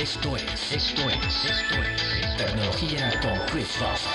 [0.00, 4.12] Esto es, esto es, esto es Tecnología con Chris Fawcett.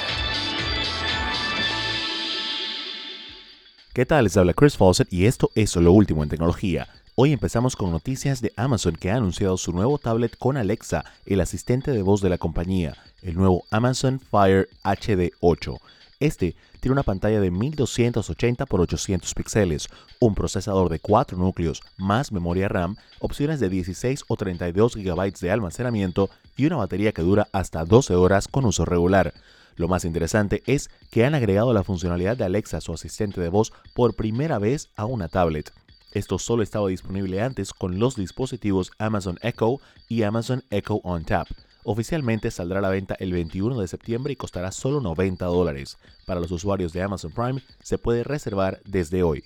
[3.94, 4.24] ¿Qué tal?
[4.24, 6.88] Les habla Chris Fawcett y esto es lo último en tecnología.
[7.16, 11.42] Hoy empezamos con noticias de Amazon que ha anunciado su nuevo tablet con Alexa, el
[11.42, 15.78] asistente de voz de la compañía, el nuevo Amazon Fire HD 8.
[16.24, 19.90] Este tiene una pantalla de 1280 x 800 píxeles,
[20.22, 25.52] un procesador de 4 núcleos más memoria RAM, opciones de 16 o 32 GB de
[25.52, 29.34] almacenamiento y una batería que dura hasta 12 horas con uso regular.
[29.76, 33.74] Lo más interesante es que han agregado la funcionalidad de Alexa, su asistente de voz,
[33.94, 35.74] por primera vez a una tablet.
[36.14, 41.50] Esto solo estaba disponible antes con los dispositivos Amazon Echo y Amazon Echo On Tap.
[41.86, 45.98] Oficialmente saldrá a la venta el 21 de septiembre y costará solo 90 dólares.
[46.26, 49.44] Para los usuarios de Amazon Prime se puede reservar desde hoy.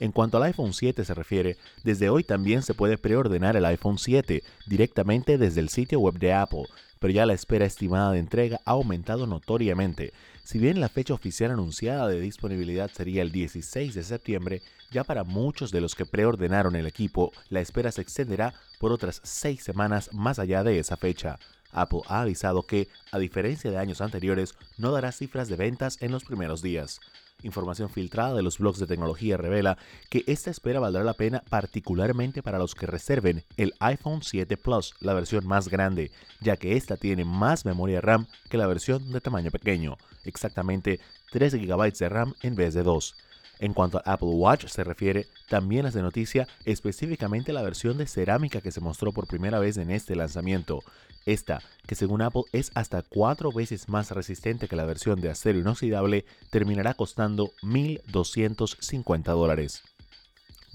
[0.00, 3.98] En cuanto al iPhone 7 se refiere, desde hoy también se puede preordenar el iPhone
[3.98, 6.64] 7 directamente desde el sitio web de Apple,
[6.98, 10.12] pero ya la espera estimada de entrega ha aumentado notoriamente.
[10.42, 15.22] Si bien la fecha oficial anunciada de disponibilidad sería el 16 de septiembre, ya para
[15.22, 20.10] muchos de los que preordenaron el equipo, la espera se extenderá por otras seis semanas
[20.12, 21.38] más allá de esa fecha.
[21.74, 26.12] Apple ha avisado que, a diferencia de años anteriores, no dará cifras de ventas en
[26.12, 27.00] los primeros días.
[27.42, 29.76] Información filtrada de los blogs de tecnología revela
[30.08, 34.94] que esta espera valdrá la pena particularmente para los que reserven el iPhone 7 Plus,
[35.00, 39.20] la versión más grande, ya que esta tiene más memoria RAM que la versión de
[39.20, 41.00] tamaño pequeño, exactamente
[41.32, 43.14] 3 GB de RAM en vez de 2.
[43.60, 48.06] En cuanto al Apple Watch se refiere, también es de noticia específicamente la versión de
[48.06, 50.82] cerámica que se mostró por primera vez en este lanzamiento.
[51.24, 55.58] Esta, que según Apple es hasta cuatro veces más resistente que la versión de acero
[55.58, 59.82] inoxidable, terminará costando 1.250 dólares.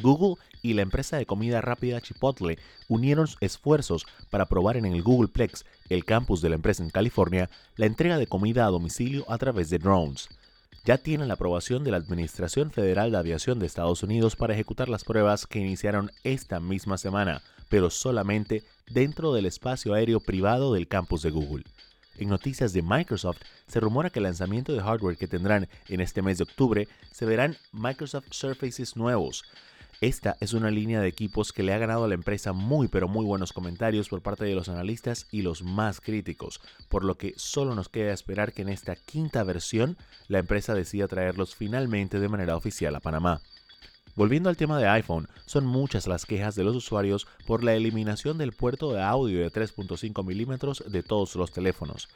[0.01, 2.57] Google y la empresa de comida rápida Chipotle
[2.87, 7.85] unieron esfuerzos para probar en el Googleplex, el campus de la empresa en California, la
[7.85, 10.29] entrega de comida a domicilio a través de drones
[10.85, 14.89] ya tienen la aprobación de la Administración Federal de Aviación de Estados Unidos para ejecutar
[14.89, 20.87] las pruebas que iniciaron esta misma semana, pero solamente dentro del espacio aéreo privado del
[20.87, 21.63] campus de Google.
[22.17, 26.21] En noticias de Microsoft, se rumora que el lanzamiento de hardware que tendrán en este
[26.21, 29.45] mes de octubre se verán Microsoft Surfaces nuevos,
[30.01, 33.09] esta es una línea de equipos que le ha ganado a la empresa muy pero
[33.09, 37.33] muy buenos comentarios por parte de los analistas y los más críticos, por lo que
[37.35, 39.97] solo nos queda esperar que en esta quinta versión
[40.29, 43.41] la empresa decida traerlos finalmente de manera oficial a Panamá.
[44.15, 48.37] Volviendo al tema de iPhone, son muchas las quejas de los usuarios por la eliminación
[48.37, 52.07] del puerto de audio de 3.5 milímetros de todos los teléfonos.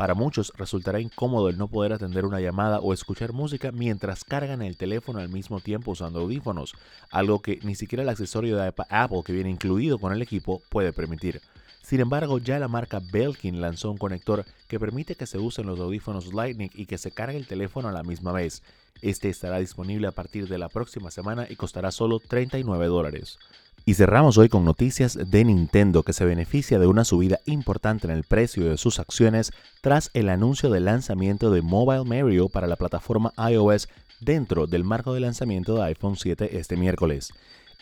[0.00, 4.62] Para muchos resultará incómodo el no poder atender una llamada o escuchar música mientras cargan
[4.62, 6.72] el teléfono al mismo tiempo usando audífonos,
[7.10, 10.94] algo que ni siquiera el accesorio de Apple que viene incluido con el equipo puede
[10.94, 11.42] permitir.
[11.82, 15.78] Sin embargo, ya la marca Belkin lanzó un conector que permite que se usen los
[15.78, 18.62] audífonos Lightning y que se cargue el teléfono a la misma vez.
[19.02, 23.38] Este estará disponible a partir de la próxima semana y costará solo 39 dólares.
[23.90, 28.12] Y cerramos hoy con noticias de Nintendo que se beneficia de una subida importante en
[28.12, 32.76] el precio de sus acciones tras el anuncio del lanzamiento de Mobile Mario para la
[32.76, 33.88] plataforma iOS
[34.20, 37.32] dentro del marco de lanzamiento de iPhone 7 este miércoles.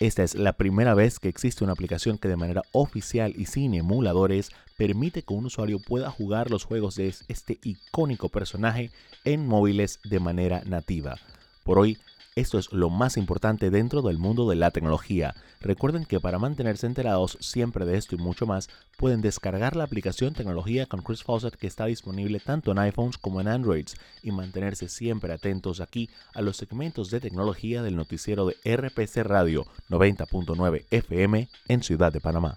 [0.01, 3.75] Esta es la primera vez que existe una aplicación que de manera oficial y sin
[3.75, 4.49] emuladores
[4.79, 8.91] permite que un usuario pueda jugar los juegos de este icónico personaje
[9.27, 11.19] en móviles de manera nativa.
[11.65, 11.99] Por hoy
[12.39, 15.35] esto es lo más importante dentro del mundo de la tecnología.
[15.61, 20.35] Recuerden que para mantenerse enterados siempre de esto y mucho más, pueden descargar la aplicación
[20.35, 24.89] Tecnología con Chris Fawcett que está disponible tanto en iPhones como en Androids y mantenerse
[24.89, 31.49] siempre atentos aquí a los segmentos de tecnología del noticiero de RPC Radio 90.9 FM
[31.69, 32.57] en Ciudad de Panamá.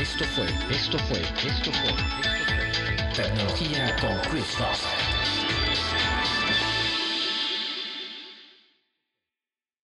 [0.00, 1.92] Esto fue, esto fue, esto fue,
[3.14, 5.11] Tecnología con Chris Fawcett.